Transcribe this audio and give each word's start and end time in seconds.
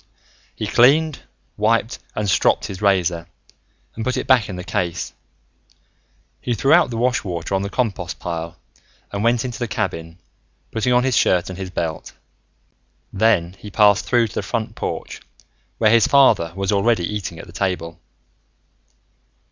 He 0.55 0.65
cleaned, 0.65 1.19
wiped 1.57 1.99
and 2.15 2.27
stropped 2.27 2.65
his 2.65 2.81
razor 2.81 3.27
and 3.93 4.03
put 4.03 4.17
it 4.17 4.25
back 4.25 4.49
in 4.49 4.55
the 4.55 4.63
case. 4.63 5.13
He 6.41 6.55
threw 6.55 6.73
out 6.73 6.89
the 6.89 6.97
wash 6.97 7.23
water 7.23 7.53
on 7.53 7.61
the 7.61 7.69
compost 7.69 8.17
pile 8.17 8.57
and 9.11 9.23
went 9.23 9.45
into 9.45 9.59
the 9.59 9.67
cabin, 9.67 10.17
putting 10.71 10.91
on 10.91 11.03
his 11.03 11.15
shirt 11.15 11.51
and 11.51 11.59
his 11.59 11.69
belt. 11.69 12.13
Then 13.13 13.53
he 13.59 13.69
passed 13.69 14.05
through 14.05 14.29
to 14.29 14.33
the 14.33 14.41
front 14.41 14.73
porch, 14.73 15.21
where 15.77 15.91
his 15.91 16.07
father 16.07 16.51
was 16.55 16.71
already 16.71 17.05
eating 17.05 17.37
at 17.37 17.45
the 17.45 17.53
table. 17.53 17.99